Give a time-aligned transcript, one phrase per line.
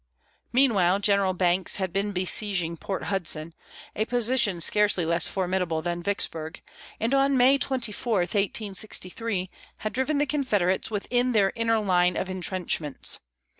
[0.51, 3.53] Meanwhile, General Banks had been besieging Port Hudson,
[3.95, 6.59] a position scarcely less formidable than Vicksburg,
[6.99, 13.19] and on May 24, 1863, had driven the Confederates within their inner line of intrenchments.